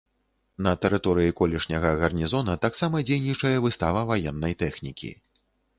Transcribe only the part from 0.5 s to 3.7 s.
На тэрыторыі колішняга гарнізона таксама дзейнічае